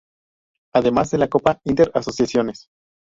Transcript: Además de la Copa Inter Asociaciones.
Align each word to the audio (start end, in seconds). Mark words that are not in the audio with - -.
Además 0.73 1.11
de 1.11 1.19
la 1.19 1.27
Copa 1.27 1.59
Inter 1.63 1.91
Asociaciones. 1.93 2.69